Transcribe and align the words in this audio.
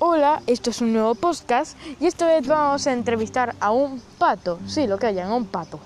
Hola, 0.00 0.42
esto 0.48 0.70
es 0.70 0.80
un 0.80 0.92
nuevo 0.92 1.14
podcast 1.14 1.78
y 2.00 2.06
esta 2.06 2.26
vez 2.26 2.44
vamos 2.48 2.84
a 2.88 2.92
entrevistar 2.92 3.54
a 3.60 3.70
un 3.70 4.02
pato, 4.18 4.58
sí, 4.66 4.88
lo 4.88 4.98
que 4.98 5.06
hayan, 5.06 5.30
un 5.30 5.46
pato. 5.46 5.78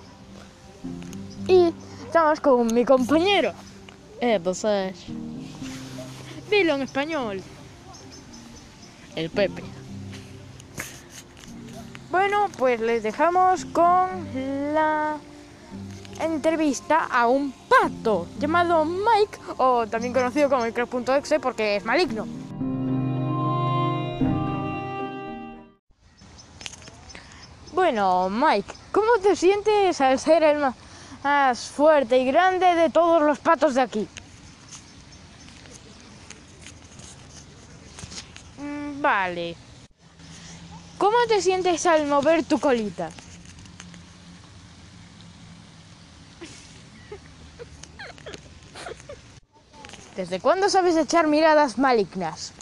Y 1.47 1.75
estamos 2.07 2.41
con 2.41 2.73
mi 2.73 2.87
compañero. 2.87 3.53
Entonces, 4.19 4.97
dilo 6.51 6.77
en 6.77 6.83
español. 6.83 7.43
El 9.15 9.29
Pepe. 9.29 9.63
Bueno, 12.11 12.49
pues 12.57 12.81
les 12.81 13.03
dejamos 13.03 13.67
con 13.67 14.09
la 14.73 15.19
entrevista 16.19 17.05
a 17.11 17.29
un 17.29 17.53
pato 17.53 18.27
llamado 18.41 18.87
Mike, 18.87 19.39
o 19.59 19.87
también 19.87 20.15
conocido 20.15 20.49
como 20.49 20.65
Micro.exe 20.65 21.39
porque 21.41 21.77
es 21.77 21.85
maligno. 21.85 22.48
Bueno, 27.91 28.29
Mike, 28.29 28.75
¿cómo 28.93 29.09
te 29.23 29.35
sientes 29.35 29.99
al 30.03 30.19
ser 30.19 30.43
el 30.43 30.59
más 31.23 31.71
fuerte 31.71 32.19
y 32.19 32.27
grande 32.27 32.75
de 32.75 32.91
todos 32.91 33.23
los 33.23 33.39
patos 33.39 33.77
de 33.77 33.81
aquí? 33.81 34.07
Mm, 38.59 39.01
Vale. 39.01 39.57
¿Cómo 40.99 41.17
te 41.29 41.41
sientes 41.41 41.87
al 41.87 42.07
mover 42.07 42.45
tu 42.45 42.61
colita? 42.61 43.09
¿Desde 50.15 50.41
cuándo 50.41 50.69
sabes 50.69 50.95
echar 50.95 51.27
miradas 51.27 51.79
malignas? 51.79 52.53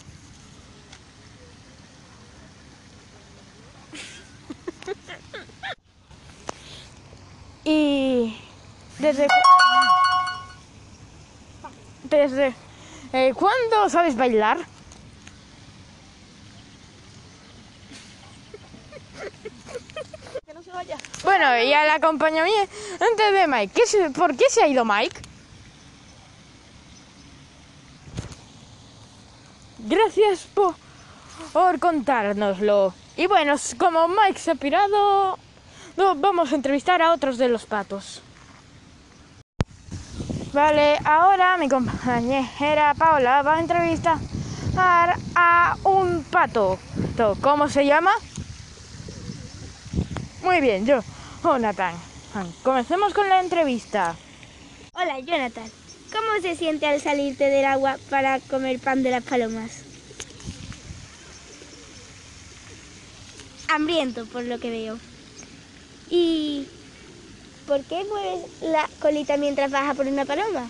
Y 7.69 8.33
desde 9.07 9.27
desde 12.03 12.53
eh, 13.13 13.33
cuándo 13.33 13.89
sabes 13.89 14.17
bailar? 14.17 14.57
Que 20.45 20.53
no 20.53 20.61
se 20.61 20.71
vaya. 20.71 20.97
Bueno, 21.23 21.57
y 21.63 21.73
al 21.73 21.89
acompañamiento 21.89 22.73
de 23.33 23.47
Mike, 23.47 23.73
¿qué 23.73 23.85
se- 23.87 24.09
¿por 24.11 24.35
qué 24.35 24.45
se 24.49 24.61
ha 24.63 24.67
ido 24.67 24.85
Mike? 24.85 25.19
Gracias 29.79 30.41
po- 30.53 30.75
por 31.53 31.79
contárnoslo. 31.79 32.93
Y 33.15 33.25
bueno, 33.27 33.55
como 33.77 34.07
Mike 34.07 34.39
se 34.39 34.51
ha 34.51 34.55
pirado, 34.55 35.37
no, 35.95 36.15
vamos 36.15 36.51
a 36.51 36.55
entrevistar 36.55 37.01
a 37.01 37.13
otros 37.13 37.37
de 37.37 37.47
los 37.49 37.65
patos. 37.65 38.21
Vale, 40.57 40.97
ahora 41.05 41.55
mi 41.59 41.69
compañera 41.69 42.95
Paula 42.95 43.43
va 43.43 43.57
a 43.57 43.59
entrevistar 43.59 44.17
a 45.35 45.77
un 45.83 46.23
pato. 46.23 46.79
¿Cómo 47.41 47.69
se 47.69 47.85
llama? 47.85 48.09
Muy 50.41 50.59
bien, 50.59 50.83
yo, 50.83 51.03
Jonathan. 51.43 51.93
Comencemos 52.63 53.13
con 53.13 53.29
la 53.29 53.39
entrevista. 53.39 54.15
Hola, 54.93 55.19
Jonathan. 55.19 55.69
¿Cómo 56.11 56.41
se 56.41 56.55
siente 56.55 56.87
al 56.87 56.99
salirte 57.01 57.43
del 57.43 57.65
agua 57.65 57.97
para 58.09 58.39
comer 58.39 58.79
pan 58.79 59.03
de 59.03 59.11
las 59.11 59.23
palomas? 59.23 59.83
Hambriento, 63.67 64.25
por 64.25 64.43
lo 64.43 64.59
que 64.59 64.71
veo. 64.71 64.97
¿Y 66.09 66.67
por 67.67 67.83
qué 67.83 68.03
mueves 68.05 68.61
la 68.61 68.89
colita 68.99 69.35
mientras 69.35 69.69
baja 69.69 69.93
por 69.93 70.07
una 70.07 70.25
paloma? 70.25 70.69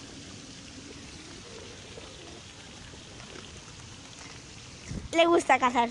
Le 5.13 5.25
gusta 5.25 5.59
cazar. 5.59 5.89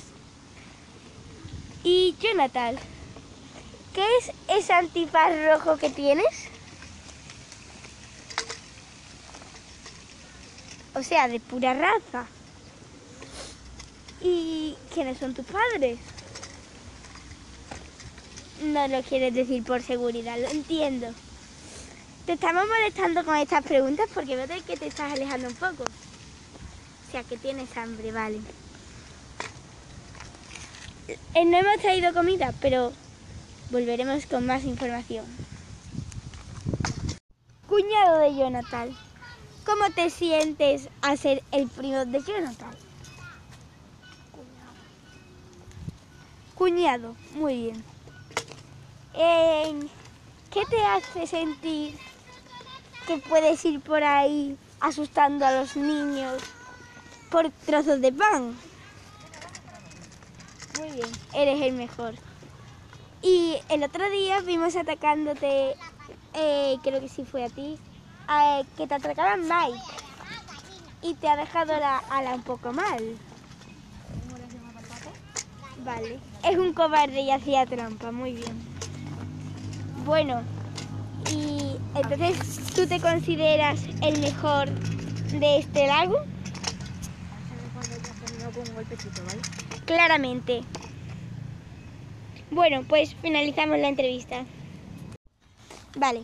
Y 1.84 2.16
Jonathan, 2.20 2.76
¿qué 3.94 4.04
es 4.18 4.32
ese 4.48 4.72
antifaz 4.72 5.32
rojo 5.46 5.78
que 5.78 5.90
tienes? 5.90 6.26
O 10.94 11.02
sea, 11.02 11.28
de 11.28 11.38
pura 11.38 11.72
raza. 11.74 12.26
¿Y 14.20 14.76
quiénes 14.92 15.18
son 15.18 15.34
tus 15.34 15.46
padres? 15.46 15.98
No 18.62 18.88
lo 18.88 19.02
quieres 19.02 19.34
decir 19.34 19.62
por 19.64 19.82
seguridad, 19.82 20.38
lo 20.38 20.48
entiendo. 20.48 21.08
Te 22.24 22.32
estamos 22.32 22.64
molestando 22.66 23.24
con 23.24 23.36
estas 23.36 23.64
preguntas 23.64 24.08
porque 24.12 24.34
veo 24.34 24.48
que 24.66 24.76
te 24.76 24.86
estás 24.86 25.12
alejando 25.12 25.48
un 25.48 25.54
poco. 25.54 25.84
O 25.84 27.10
sea, 27.12 27.22
que 27.22 27.36
tienes 27.36 27.76
hambre, 27.76 28.10
vale. 28.12 28.40
Eh, 31.08 31.44
no 31.44 31.58
hemos 31.58 31.80
traído 31.80 32.12
comida, 32.12 32.52
pero 32.60 32.92
volveremos 33.70 34.26
con 34.26 34.46
más 34.46 34.64
información. 34.64 35.24
Cuñado 37.68 38.18
de 38.18 38.34
Jonathan. 38.34 38.96
¿Cómo 39.64 39.90
te 39.90 40.10
sientes 40.10 40.88
al 41.02 41.18
ser 41.18 41.42
el 41.52 41.68
primo 41.68 42.04
de 42.04 42.22
Jonathan? 42.22 42.74
Cuñado, 46.54 47.14
muy 47.34 47.54
bien. 47.62 47.95
Eh, 49.18 49.88
¿Qué 50.50 50.66
te 50.66 50.84
hace 50.84 51.26
sentir 51.26 51.98
que 53.06 53.16
puedes 53.16 53.64
ir 53.64 53.80
por 53.80 54.04
ahí 54.04 54.58
asustando 54.78 55.46
a 55.46 55.52
los 55.52 55.74
niños 55.74 56.42
por 57.30 57.50
trozos 57.64 58.02
de 58.02 58.12
pan? 58.12 58.54
Muy 60.78 60.90
bien, 60.90 61.10
eres 61.32 61.62
el 61.62 61.72
mejor. 61.72 62.14
Y 63.22 63.56
el 63.70 63.82
otro 63.82 64.08
día 64.10 64.40
vimos 64.40 64.76
atacándote, 64.76 65.76
eh, 66.34 66.76
creo 66.82 67.00
que 67.00 67.08
sí 67.08 67.24
fue 67.24 67.44
a 67.44 67.48
ti, 67.48 67.78
eh, 68.30 68.64
que 68.76 68.86
te 68.86 68.94
atracaba 68.94 69.36
Mike 69.36 69.80
y 71.00 71.14
te 71.14 71.28
ha 71.28 71.36
dejado 71.36 71.74
la 71.78 71.98
ala 72.10 72.34
un 72.34 72.42
poco 72.42 72.70
mal. 72.72 73.16
Vale, 75.78 76.18
es 76.44 76.58
un 76.58 76.74
cobarde 76.74 77.20
y 77.20 77.30
hacía 77.30 77.64
trampa, 77.64 78.12
muy 78.12 78.32
bien. 78.32 78.75
Bueno, 80.06 80.40
y 81.32 81.76
entonces 81.96 82.72
tú 82.76 82.86
te 82.86 83.00
consideras 83.00 83.80
el 84.02 84.20
mejor 84.20 84.70
de 84.70 85.58
este 85.58 85.88
lago? 85.88 86.20
Claramente. 89.84 90.62
Bueno, 92.52 92.84
pues 92.88 93.16
finalizamos 93.16 93.80
la 93.80 93.88
entrevista. 93.88 94.44
Vale. 95.96 96.22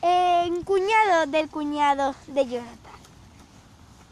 En 0.00 0.62
cuñado 0.62 1.26
del 1.26 1.50
cuñado 1.50 2.14
de 2.28 2.46
Jonathan. 2.46 2.94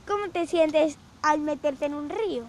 ¿Cómo 0.06 0.28
te 0.28 0.46
sientes 0.46 0.98
al 1.22 1.40
meterte 1.40 1.86
en 1.86 1.94
un 1.94 2.10
río? 2.10 2.44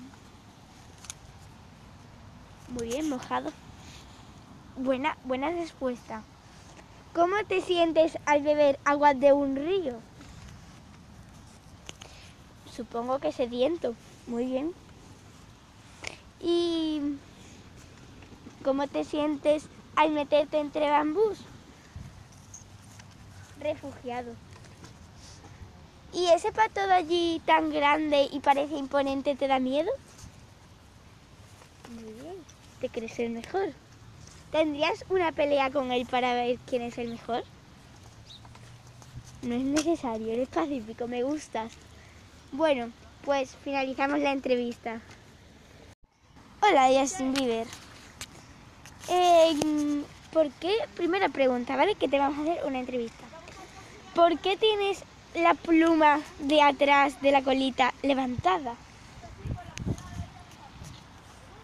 Muy 2.68 2.88
bien, 2.88 3.10
mojado. 3.10 3.50
Buena, 4.76 5.18
buena 5.24 5.52
respuesta. 5.52 6.24
¿Cómo 7.14 7.36
te 7.48 7.62
sientes 7.62 8.18
al 8.26 8.42
beber 8.42 8.80
agua 8.86 9.14
de 9.14 9.32
un 9.32 9.56
río? 9.56 10.00
Supongo 12.76 13.20
que 13.20 13.32
sediento. 13.32 13.94
Muy 14.26 14.46
bien. 14.46 14.74
¿Y 16.40 17.18
cómo 18.64 18.88
te 18.88 19.04
sientes 19.04 19.68
al 19.96 20.12
meterte 20.12 20.58
entre 20.58 20.90
bambús? 20.90 21.38
Refugiado. 23.60 24.34
¿Y 26.14 26.26
ese 26.28 26.52
pato 26.52 26.86
de 26.88 26.94
allí 26.94 27.42
tan 27.46 27.72
grande 27.72 28.28
y 28.32 28.40
parece 28.40 28.76
imponente 28.76 29.36
te 29.36 29.48
da 29.48 29.60
miedo? 29.60 29.92
Muy 31.94 32.12
bien. 32.14 32.36
¿Te 32.82 32.90
crees 32.90 33.20
el 33.20 33.30
mejor? 33.30 33.74
¿Tendrías 34.54 35.04
una 35.10 35.32
pelea 35.32 35.72
con 35.72 35.92
él 35.92 36.06
para 36.06 36.36
ver 36.36 36.60
quién 36.68 36.84
es 36.84 37.00
el 37.00 37.10
mejor? 37.10 37.44
No 39.42 39.56
es 39.56 39.64
necesario, 39.64 40.32
eres 40.32 40.48
pacífico, 40.48 41.08
me 41.08 41.24
gustas. 41.24 41.72
Bueno, 42.52 42.92
pues 43.26 43.56
finalizamos 43.64 44.20
la 44.20 44.32
entrevista. 44.32 45.02
Hola, 46.62 46.88
Justin 46.94 47.34
Bieber. 47.34 47.66
Eh, 49.10 50.04
¿Por 50.32 50.52
qué? 50.52 50.76
Primera 50.96 51.30
pregunta, 51.30 51.76
¿vale? 51.76 51.96
Que 51.96 52.08
te 52.08 52.20
vamos 52.20 52.38
a 52.38 52.52
hacer 52.52 52.64
una 52.68 52.80
entrevista. 52.80 53.24
¿Por 54.14 54.38
qué 54.38 54.56
tienes 54.56 55.04
la 55.34 55.56
pluma 55.56 56.20
de 56.38 56.62
atrás 56.62 57.20
de 57.24 57.32
la 57.32 57.42
colita 57.42 57.92
levantada? 58.04 58.76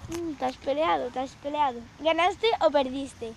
Mm, 0.09 0.33
te 0.35 0.45
has 0.45 0.57
peleado, 0.57 1.09
te 1.09 1.19
has 1.19 1.31
peleado. 1.35 1.79
¿Ganaste 1.99 2.47
o 2.61 2.71
perdiste? 2.71 3.33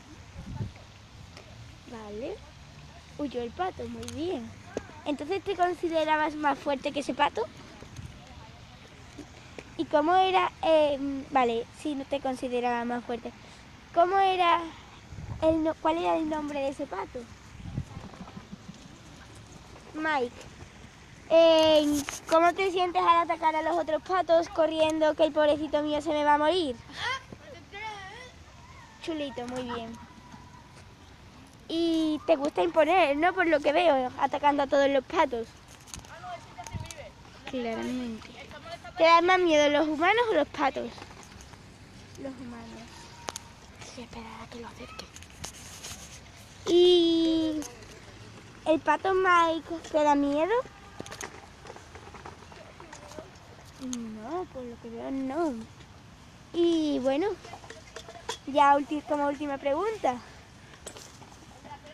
Vale. 1.90 2.34
Huyó 3.18 3.42
el 3.42 3.50
pato, 3.50 3.86
muy 3.88 4.06
bien. 4.12 4.50
Entonces 5.04 5.42
te 5.42 5.54
considerabas 5.56 6.34
más 6.34 6.58
fuerte 6.58 6.92
que 6.92 7.00
ese 7.00 7.14
pato. 7.14 7.44
¿Y 9.76 9.84
cómo 9.86 10.14
era? 10.14 10.50
eh, 10.62 10.98
vale, 11.30 11.66
sí, 11.80 11.94
no 11.94 12.04
te 12.04 12.20
consideraba 12.20 12.84
más 12.84 13.04
fuerte. 13.04 13.32
¿Cómo 13.94 14.18
era? 14.18 14.60
El, 15.42 15.64
no- 15.64 15.74
¿Cuál 15.74 15.98
era 15.98 16.16
el 16.16 16.28
nombre 16.28 16.60
de 16.60 16.68
ese 16.68 16.86
pato? 16.86 17.18
Mike. 19.94 20.32
Eh, 21.34 22.02
¿Cómo 22.28 22.52
te 22.52 22.70
sientes 22.70 23.00
al 23.00 23.22
atacar 23.22 23.56
a 23.56 23.62
los 23.62 23.78
otros 23.78 24.02
patos 24.02 24.50
corriendo 24.50 25.14
que 25.14 25.24
el 25.24 25.32
pobrecito 25.32 25.82
mío 25.82 26.02
se 26.02 26.10
me 26.10 26.24
va 26.24 26.34
a 26.34 26.38
morir? 26.38 26.76
Chulito, 29.02 29.46
muy 29.46 29.62
bien. 29.62 29.96
Y 31.68 32.20
te 32.26 32.36
gusta 32.36 32.62
imponer, 32.62 33.16
¿no? 33.16 33.32
Por 33.32 33.46
lo 33.46 33.60
que 33.60 33.72
veo, 33.72 34.10
atacando 34.20 34.64
a 34.64 34.66
todos 34.66 34.90
los 34.90 35.02
patos. 35.04 35.46
Claramente. 37.50 38.28
¿Te 38.98 39.04
dan 39.04 39.24
más 39.24 39.38
miedo 39.38 39.70
los 39.70 39.88
humanos 39.88 40.24
o 40.30 40.34
los 40.34 40.48
patos? 40.48 40.90
Los 42.22 42.32
humanos. 42.42 42.82
Sí, 43.94 44.02
espera 44.02 44.42
a 44.42 44.50
que 44.50 44.60
lo 44.60 44.68
acerque. 44.68 45.06
¿Y 46.66 47.62
el 48.66 48.80
pato 48.80 49.14
Mike 49.14 49.74
te 49.90 50.02
da 50.02 50.14
miedo? 50.14 50.52
No, 54.32 54.44
por 54.46 54.64
lo 54.64 54.80
que 54.80 54.88
veo 54.88 55.10
no. 55.10 55.52
Y 56.54 56.98
bueno, 57.00 57.26
ya 58.46 58.78
como 59.06 59.26
última 59.26 59.58
pregunta. 59.58 60.16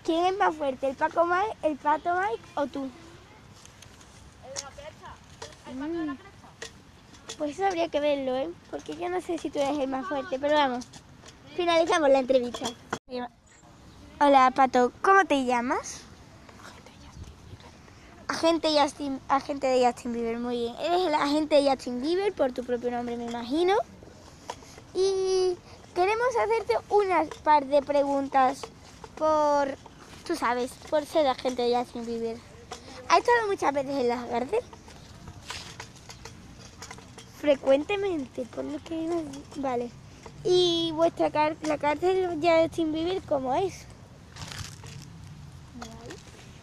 ¿Quién 0.04 0.24
es 0.26 0.38
más 0.38 0.54
fuerte, 0.54 0.88
el, 0.88 0.94
Paco 0.94 1.26
Mike, 1.26 1.56
el 1.62 1.76
pato 1.76 2.14
Mike 2.14 2.42
o 2.54 2.66
tú? 2.66 2.90
Mm. 5.74 6.16
Pues 7.36 7.50
eso 7.50 7.66
habría 7.66 7.88
que 7.88 8.00
verlo, 8.00 8.36
¿eh? 8.36 8.48
Porque 8.70 8.96
yo 8.96 9.08
no 9.10 9.20
sé 9.20 9.36
si 9.38 9.50
tú 9.50 9.58
eres 9.58 9.78
el 9.78 9.88
más 9.88 10.06
fuerte, 10.06 10.38
pero 10.38 10.54
vamos. 10.54 10.86
Finalizamos 11.56 12.08
la 12.08 12.20
entrevista. 12.20 12.70
Hola, 14.20 14.52
Pato. 14.52 14.92
¿Cómo 15.02 15.24
te 15.24 15.44
llamas? 15.44 16.07
Agente 18.28 18.68
Justin, 18.78 19.20
agente 19.28 19.66
de 19.66 19.86
Justin 19.86 20.12
Bieber, 20.12 20.38
muy 20.38 20.56
bien. 20.58 20.74
Eres 20.76 21.06
el 21.06 21.14
agente 21.14 21.56
de 21.56 21.70
Justin 21.70 22.02
Bieber 22.02 22.32
por 22.34 22.52
tu 22.52 22.62
propio 22.62 22.90
nombre, 22.90 23.16
me 23.16 23.24
imagino. 23.24 23.74
Y 24.92 25.56
queremos 25.94 26.26
hacerte 26.38 26.74
unas 26.90 27.28
par 27.42 27.64
de 27.64 27.80
preguntas 27.80 28.60
por, 29.16 29.74
tú 30.26 30.36
sabes, 30.36 30.70
por 30.90 31.06
ser 31.06 31.26
agente 31.26 31.62
de 31.62 31.74
Justin 31.74 32.04
Bieber. 32.04 32.36
¿Has 33.08 33.20
estado 33.20 33.46
muchas 33.46 33.72
veces 33.72 33.96
en 33.96 34.08
la 34.08 34.26
cárcel? 34.26 34.60
Frecuentemente, 37.40 38.42
por 38.54 38.64
lo 38.64 38.78
que... 38.84 39.08
Vale. 39.56 39.90
¿Y 40.44 40.92
vuestra 40.92 41.30
la 41.62 41.78
cárcel 41.78 42.38
de 42.38 42.62
Justin 42.62 42.92
Bieber 42.92 43.22
cómo 43.22 43.54
es? 43.54 43.87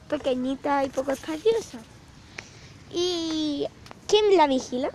Pequeñita 0.10 0.84
y 0.84 0.90
poco 0.90 1.12
espaciosa. 1.12 1.80
¿Y 2.92 3.68
quién 4.08 4.38
la 4.38 4.48
vigila? 4.48 4.90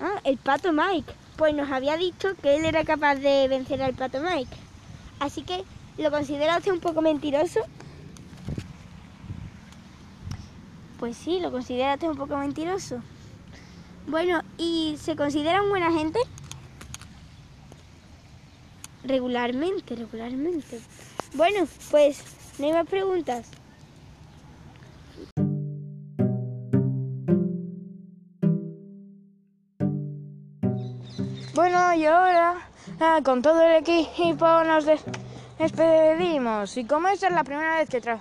Ah, 0.00 0.20
el 0.24 0.36
pato 0.38 0.72
Mike. 0.72 1.12
Pues 1.36 1.54
nos 1.54 1.70
había 1.70 1.96
dicho 1.96 2.34
que 2.40 2.56
él 2.56 2.64
era 2.64 2.84
capaz 2.84 3.16
de 3.16 3.48
vencer 3.48 3.82
al 3.82 3.94
pato 3.94 4.20
Mike. 4.20 4.56
Así 5.18 5.42
que, 5.42 5.64
¿lo 5.98 6.10
considera 6.10 6.58
usted 6.58 6.72
un 6.72 6.80
poco 6.80 7.00
mentiroso? 7.00 7.60
Pues 10.98 11.16
sí, 11.16 11.40
lo 11.40 11.50
considera 11.50 11.94
usted 11.94 12.08
un 12.08 12.16
poco 12.16 12.36
mentiroso. 12.36 13.00
Bueno, 14.06 14.42
¿y 14.58 14.96
se 15.00 15.16
considera 15.16 15.62
un 15.62 15.70
buen 15.70 15.82
agente? 15.82 16.20
Regularmente, 19.02 19.96
regularmente. 19.96 20.80
Bueno, 21.34 21.66
pues 21.90 22.22
no 22.58 22.66
hay 22.66 22.72
más 22.72 22.86
preguntas. 22.86 23.46
Bueno, 31.54 31.94
y 31.94 32.04
ahora 32.06 32.54
ah, 33.00 33.20
con 33.24 33.42
todo 33.42 33.62
el 33.62 33.76
equipo 33.76 34.46
nos 34.64 34.84
des- 34.84 35.04
despedimos. 35.58 36.76
Y 36.76 36.84
como 36.84 37.08
esta 37.08 37.28
es 37.28 37.32
la 37.32 37.44
primera 37.44 37.76
vez 37.76 37.88
que 37.88 38.02
tra- 38.02 38.20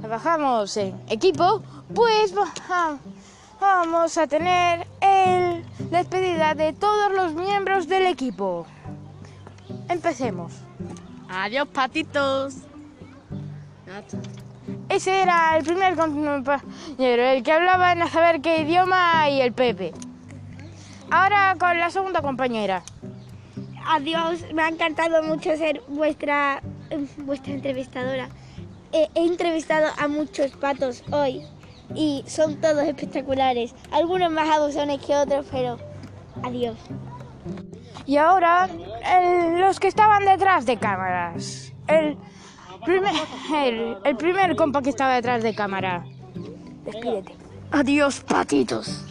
trabajamos 0.00 0.76
en 0.76 1.00
equipo, 1.08 1.62
pues 1.94 2.36
va- 2.36 2.52
ah, 2.68 2.96
vamos 3.60 4.18
a 4.18 4.26
tener 4.26 4.86
el 5.00 5.64
despedida 5.90 6.54
de 6.54 6.72
todos 6.72 7.12
los 7.12 7.34
miembros 7.34 7.86
del 7.86 8.06
equipo. 8.06 8.66
Empecemos. 9.88 10.52
Adiós, 11.28 11.68
patitos. 11.68 12.56
Ese 14.88 15.22
era 15.22 15.56
el 15.56 15.64
primer 15.64 15.96
compañero, 15.96 16.62
el 16.98 17.42
que 17.42 17.52
hablaba 17.52 17.92
en 17.92 18.02
a 18.02 18.08
saber 18.08 18.40
qué 18.40 18.60
idioma 18.62 19.28
y 19.30 19.40
el 19.40 19.52
Pepe. 19.52 19.92
Ahora 21.10 21.56
con 21.58 21.78
la 21.78 21.90
segunda 21.90 22.22
compañera. 22.22 22.82
Adiós, 23.86 24.44
me 24.54 24.62
ha 24.62 24.68
encantado 24.68 25.22
mucho 25.22 25.56
ser 25.56 25.82
vuestra, 25.88 26.62
vuestra 27.18 27.52
entrevistadora. 27.52 28.28
He 28.92 29.08
entrevistado 29.14 29.88
a 29.98 30.06
muchos 30.08 30.52
patos 30.52 31.02
hoy 31.10 31.42
y 31.94 32.22
son 32.26 32.60
todos 32.60 32.84
espectaculares. 32.84 33.74
Algunos 33.90 34.30
más 34.30 34.48
abusones 34.48 35.00
que 35.00 35.16
otros, 35.16 35.46
pero 35.50 35.78
adiós. 36.42 36.76
Y 38.06 38.16
ahora 38.18 38.68
el- 39.20 39.60
los 39.60 39.80
que 39.80 39.88
estaban 39.88 40.24
detrás 40.24 40.66
de 40.66 40.76
cámaras. 40.76 41.72
El 41.88 42.16
primer, 42.84 43.12
el, 43.54 43.96
el 44.04 44.16
primer 44.16 44.56
compa 44.56 44.82
que 44.82 44.90
estaba 44.90 45.14
detrás 45.14 45.42
de 45.42 45.54
cámara. 45.54 46.04
Despídete. 46.84 47.34
Adiós, 47.70 48.20
patitos. 48.20 49.04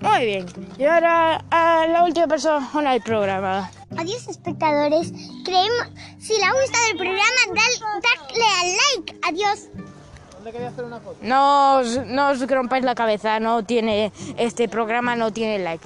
Muy 0.00 0.24
bien. 0.24 0.46
Y 0.78 0.84
ahora 0.84 1.44
a 1.50 1.86
la 1.86 2.04
última 2.04 2.26
persona 2.26 2.92
del 2.92 3.02
programa. 3.02 3.70
Adiós 3.98 4.28
espectadores. 4.28 5.12
Creemos, 5.44 5.88
si 6.18 6.34
le 6.38 6.44
ha 6.44 6.52
gustado 6.52 6.84
el 6.92 6.96
programa, 6.96 7.40
dal- 7.48 8.02
dadle 8.02 8.44
al 8.60 8.76
like. 8.96 9.18
Adiós. 9.28 9.68
No 11.20 11.76
os, 11.80 11.98
no 12.06 12.28
os 12.30 12.46
rompáis 12.48 12.82
la 12.84 12.94
cabeza, 12.94 13.38
no 13.40 13.62
tiene, 13.64 14.10
este 14.38 14.68
programa 14.68 15.14
no 15.14 15.32
tiene 15.32 15.58
like. 15.58 15.84